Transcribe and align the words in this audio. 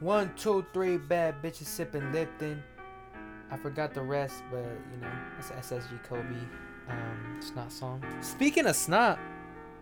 One, 0.00 0.32
two, 0.34 0.64
three, 0.72 0.96
bad 0.96 1.42
bitches 1.42 1.66
sipping 1.66 2.10
Lipton. 2.10 2.62
I 3.50 3.58
forgot 3.58 3.92
the 3.92 4.00
rest, 4.00 4.42
but 4.50 4.64
you 4.64 4.98
know, 4.98 5.12
it's 5.38 5.50
SSG 5.50 6.02
Kobe 6.04 6.22
um, 6.88 7.40
$NOT 7.54 7.70
song. 7.70 8.02
Speaking 8.22 8.64
of 8.64 8.88
$NOT, 8.88 9.18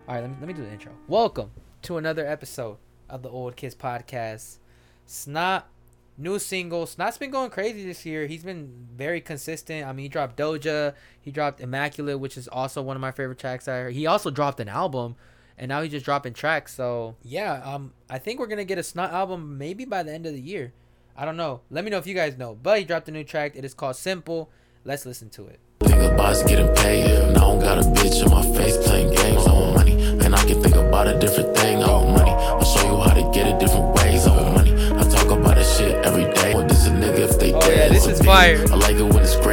all 0.09 0.15
right, 0.15 0.19
let 0.19 0.29
me, 0.29 0.35
let 0.41 0.47
me 0.49 0.53
do 0.53 0.63
the 0.63 0.71
intro. 0.73 0.91
Welcome 1.07 1.51
to 1.83 1.95
another 1.95 2.27
episode 2.27 2.79
of 3.09 3.23
the 3.23 3.29
Old 3.29 3.55
Kids 3.55 3.75
Podcast. 3.75 4.57
$NOT, 5.25 5.63
new 6.17 6.37
single. 6.37 6.89
$NOT's 6.97 7.17
been 7.17 7.31
going 7.31 7.49
crazy 7.49 7.85
this 7.85 8.05
year. 8.05 8.27
He's 8.27 8.43
been 8.43 8.89
very 8.93 9.21
consistent. 9.21 9.87
I 9.87 9.93
mean, 9.93 10.03
he 10.03 10.09
dropped 10.09 10.35
Doja, 10.35 10.95
he 11.21 11.31
dropped 11.31 11.61
Immaculate, 11.61 12.19
which 12.19 12.35
is 12.35 12.49
also 12.49 12.81
one 12.81 12.97
of 12.97 13.01
my 13.01 13.13
favorite 13.13 13.39
tracks 13.39 13.69
I 13.69 13.77
heard. 13.77 13.93
He 13.93 14.05
also 14.05 14.31
dropped 14.31 14.59
an 14.59 14.67
album 14.67 15.15
and 15.59 15.69
now 15.69 15.81
he's 15.81 15.91
just 15.91 16.05
dropping 16.05 16.33
tracks. 16.33 16.73
So 16.73 17.15
yeah, 17.21 17.61
um, 17.63 17.93
I 18.09 18.17
think 18.17 18.39
we're 18.39 18.47
gonna 18.47 18.65
get 18.65 18.77
a 18.79 18.97
$NOT 18.97 19.11
album 19.11 19.57
maybe 19.57 19.85
by 19.85 20.01
the 20.03 20.11
end 20.13 20.25
of 20.25 20.33
the 20.33 20.41
year. 20.41 20.73
I 21.15 21.25
don't 21.25 21.37
know. 21.37 21.61
Let 21.69 21.83
me 21.83 21.91
know 21.91 21.97
if 21.97 22.07
you 22.07 22.15
guys 22.15 22.37
know. 22.37 22.57
But 22.61 22.79
he 22.79 22.85
dropped 22.85 23.09
a 23.09 23.11
new 23.11 23.23
track. 23.25 23.51
It 23.55 23.65
is 23.65 23.73
called 23.73 23.97
Simple. 23.97 24.49
Let's 24.85 25.05
listen 25.05 25.29
to 25.31 25.47
it. 25.47 25.59
Think 25.81 26.01
about 26.01 26.47
getting 26.47 26.73
paid. 26.75 27.11
And 27.11 27.37
I 27.37 27.41
don't 27.41 27.59
got 27.59 27.77
a 27.77 27.81
bitch 27.81 28.23
in 28.23 28.31
my 28.31 28.41
face 28.57 28.77
playing 28.87 29.13
games. 29.13 29.45
I 29.45 29.51
want 29.51 29.75
money. 29.75 30.01
And 30.25 30.33
I 30.33 30.43
can 30.45 30.61
think 30.63 30.75
about 30.75 31.07
a 31.07 31.19
different 31.19 31.57
thing. 31.57 31.83
I 31.83 31.87
want 31.91 32.09
money. 32.17 32.31
I'll 32.31 32.63
show 32.63 32.87
you 32.87 32.95
how 33.01 33.13
to 33.13 33.29
get 33.37 33.47
it 33.47 33.59
different 33.59 33.93
ways. 33.95 34.25
I 34.25 34.35
want 34.41 34.55
money. 34.55 34.71
I 34.71 35.03
talk 35.09 35.29
about 35.29 35.55
that 35.55 35.65
shit 35.65 35.93
every 36.05 36.23
day. 36.35 36.53
Well, 36.53 36.65
this 36.65 36.87
a 36.87 36.91
nigga 36.91 37.19
if 37.29 37.37
they 37.39 37.53
Oh, 37.53 37.59
dead. 37.59 37.77
yeah, 37.77 37.93
this 37.93 38.07
is 38.07 38.21
fire. 38.21 38.63
I 38.71 38.75
like 38.75 38.95
it 38.95 39.03
when 39.03 39.17
it's 39.21 39.35
green, 39.35 39.48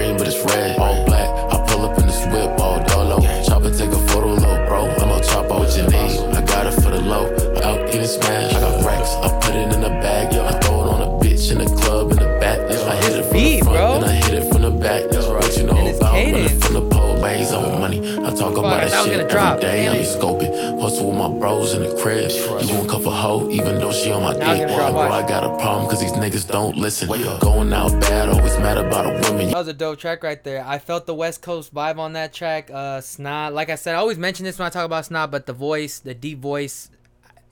I. 9.15 9.27
I 9.27 9.41
put 9.41 9.55
it 9.55 9.73
in 9.75 9.81
the 9.81 9.89
bag. 9.89 10.35
I 10.35 10.59
throw 10.61 10.81
it 10.85 10.89
on 10.95 11.03
a 11.03 11.25
bitch 11.25 11.51
in 11.53 11.59
the 11.59 11.67
club 11.77 12.11
in 12.13 12.17
the 12.19 12.39
back. 12.41 12.59
I 12.61 12.97
hit 13.05 13.13
it 13.19 13.23
from 13.25 13.33
beat, 13.33 13.59
the 13.61 13.65
front, 13.65 13.77
bro. 13.79 13.95
and 13.97 14.05
I 14.05 14.13
hit 14.13 14.35
it 14.35 14.53
from 14.53 14.63
the 14.63 14.71
back. 14.71 15.03
What 15.13 15.57
you 15.57 15.63
know 15.65 15.73
about 15.97 16.13
running 16.15 16.61
from 16.61 16.75
the 16.75 16.89
pole, 16.91 17.21
ways 17.23 17.53
on 17.53 17.81
money. 17.81 17.99
I 18.01 18.31
talk 18.31 18.55
Fuck, 18.55 18.59
about 18.59 18.81
that 18.81 18.91
that 18.91 18.99
was 19.03 19.07
shit 19.07 19.19
gonna 19.19 19.29
drop. 19.31 19.59
every 19.59 19.61
day. 19.63 19.89
I 19.89 19.93
be 19.99 20.05
Damn. 20.05 20.21
scoping. 20.21 20.81
Hustle 20.81 21.09
with 21.11 21.19
my 21.19 21.29
bros 21.39 21.75
in 21.75 21.83
the 21.83 21.95
crib. 22.03 22.31
You 22.67 22.75
won't 22.75 22.89
cuff 22.89 23.07
a 23.07 23.11
hoe, 23.11 23.49
even 23.51 23.77
though 23.79 23.93
she 23.93 24.11
on 24.13 24.23
my 24.23 24.35
Now 24.37 24.55
dick. 24.55 24.69
gonna. 24.69 24.93
Bro, 24.93 25.01
I 25.13 25.27
got 25.27 25.45
a 25.45 25.57
problem 25.59 25.89
cause 25.89 26.01
these 26.01 26.13
niggas 26.13 26.49
don't 26.51 26.77
listen. 26.77 27.09
Going 27.09 27.73
out 27.73 27.93
bad, 28.01 28.29
always 28.29 28.59
mad 28.59 28.79
about 28.79 29.07
a 29.07 29.11
woman. 29.31 29.49
That 29.51 29.57
was 29.59 29.69
a 29.69 29.73
dope 29.73 29.99
track 29.99 30.23
right 30.23 30.43
there. 30.43 30.65
I 30.67 30.79
felt 30.79 31.07
the 31.07 31.15
West 31.15 31.43
Coast 31.43 31.73
vibe 31.75 31.99
on 31.99 32.13
that 32.15 32.33
track. 32.33 32.71
Uh, 32.73 33.01
$NOT, 33.19 33.53
like 33.53 33.71
I 33.71 33.75
said, 33.77 33.95
I 33.95 33.99
always 33.99 34.19
mention 34.19 34.45
this 34.45 34.59
when 34.59 34.67
I 34.67 34.71
talk 34.71 34.85
about 34.85 35.11
$NOT, 35.11 35.31
but 35.31 35.47
the 35.47 35.53
voice, 35.53 35.99
the 36.01 36.15
deep 36.15 36.39
voice, 36.41 36.91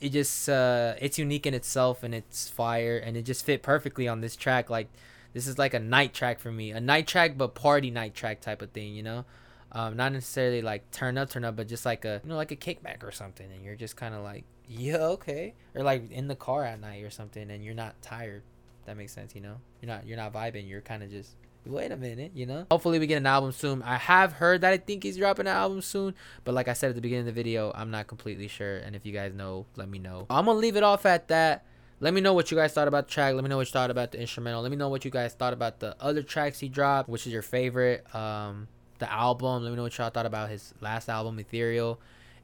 it 0.00 0.11
just 0.11 0.48
uh, 0.48 0.95
it's 1.00 1.19
unique 1.19 1.47
in 1.47 1.55
itself 1.55 2.03
and 2.03 2.14
it's 2.14 2.48
fire 2.48 2.98
and 2.98 3.17
it 3.17 3.23
just 3.23 3.45
fit 3.45 3.62
perfectly 3.62 4.09
on 4.09 4.20
this 4.20 4.37
track. 4.37 4.70
Like 4.70 4.89
this 5.33 5.47
is 5.47 5.59
like 5.59 5.75
a 5.75 5.78
night 5.78 6.14
track 6.14 6.39
for 6.39 6.53
me, 6.53 6.70
a 6.70 6.81
night 6.81 7.06
track 7.06 7.37
but 7.37 7.55
party 7.55 7.91
night 7.91 8.15
track 8.15 8.41
type 8.41 8.62
of 8.62 8.70
thing, 8.70 8.95
you 8.95 9.03
know. 9.03 9.25
Um, 9.72 9.97
not 9.97 10.12
necessarily 10.12 10.62
like 10.62 10.91
turn 10.92 11.19
up, 11.19 11.31
turn 11.31 11.45
up, 11.45 11.56
but 11.56 11.67
just 11.67 11.84
like 11.84 12.05
a 12.05 12.20
you 12.22 12.31
know 12.31 12.37
like 12.37 12.53
a 12.53 12.56
kickback 12.56 13.03
or 13.03 13.11
something, 13.11 13.50
and 13.50 13.65
you're 13.65 13.75
just 13.75 13.97
kind 13.97 14.15
of 14.15 14.22
like 14.22 14.45
yeah 14.69 14.97
okay, 14.97 15.55
or 15.75 15.83
like 15.83 16.11
in 16.12 16.28
the 16.28 16.37
car 16.37 16.65
at 16.65 16.81
night 16.81 17.03
or 17.03 17.11
something, 17.11 17.50
and 17.50 17.65
you're 17.65 17.75
not 17.75 18.00
tired. 18.00 18.42
That 18.87 18.97
makes 18.97 19.12
sense, 19.12 19.34
you 19.34 19.41
know. 19.41 19.56
You're 19.81 19.89
not 19.89 20.06
you're 20.06 20.17
not 20.17 20.33
vibing. 20.33 20.69
You're 20.69 20.81
kind 20.81 21.03
of 21.03 21.11
just 21.11 21.34
wait 21.66 21.92
a 21.92 21.96
minute, 21.96 22.32
you 22.34 22.46
know. 22.46 22.66
Hopefully 22.70 22.98
we 22.98 23.06
get 23.06 23.16
an 23.16 23.26
album 23.26 23.52
soon. 23.52 23.82
I 23.82 23.96
have 23.96 24.34
heard 24.34 24.60
that 24.62 24.72
I 24.72 24.76
think 24.76 25.02
he's 25.02 25.16
dropping 25.16 25.46
an 25.46 25.54
album 25.54 25.80
soon, 25.80 26.14
but 26.44 26.54
like 26.54 26.68
I 26.68 26.72
said 26.72 26.90
at 26.90 26.94
the 26.94 27.00
beginning 27.00 27.28
of 27.28 27.34
the 27.34 27.40
video, 27.40 27.72
I'm 27.74 27.90
not 27.90 28.06
completely 28.06 28.48
sure. 28.48 28.78
And 28.78 28.94
if 28.94 29.04
you 29.06 29.12
guys 29.12 29.32
know, 29.32 29.66
let 29.76 29.88
me 29.88 29.98
know. 29.98 30.26
I'm 30.30 30.46
gonna 30.46 30.58
leave 30.58 30.76
it 30.76 30.82
off 30.82 31.06
at 31.06 31.28
that. 31.28 31.64
Let 32.00 32.12
me 32.12 32.20
know 32.20 32.34
what 32.34 32.50
you 32.50 32.56
guys 32.56 32.72
thought 32.72 32.88
about 32.88 33.06
the 33.06 33.12
track. 33.12 33.34
Let 33.34 33.44
me 33.44 33.48
know 33.48 33.56
what 33.56 33.68
you 33.68 33.72
thought 33.72 33.90
about 33.90 34.12
the 34.12 34.20
instrumental. 34.20 34.62
Let 34.62 34.70
me 34.70 34.76
know 34.76 34.88
what 34.88 35.04
you 35.04 35.10
guys 35.10 35.32
thought 35.32 35.52
about 35.52 35.80
the 35.80 35.96
other 36.00 36.22
tracks 36.22 36.60
he 36.60 36.68
dropped, 36.68 37.08
which 37.08 37.26
is 37.26 37.32
your 37.32 37.42
favorite. 37.42 38.04
Um, 38.14 38.68
the 38.98 39.10
album. 39.10 39.62
Let 39.62 39.70
me 39.70 39.76
know 39.76 39.84
what 39.84 39.96
y'all 39.96 40.10
thought 40.10 40.26
about 40.26 40.50
his 40.50 40.74
last 40.80 41.08
album, 41.08 41.38
Ethereal. 41.38 42.00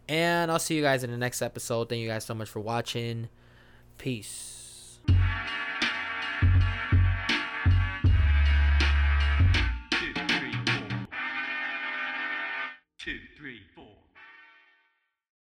And 0.09 0.51
I'll 0.51 0.59
see 0.59 0.77
you 0.77 0.83
guys 0.83 1.05
in 1.05 1.11
the 1.11 1.17
next 1.17 1.43
episode. 1.43 1.89
Thank 1.89 2.01
you 2.01 2.09
guys 2.09 2.25
so 2.25 2.35
much 2.35 2.49
for 2.49 2.61
watching. 2.61 3.29
Peace. 3.99 4.60
two, 13.11 13.19
three, 13.37 13.61
four. 13.75 13.90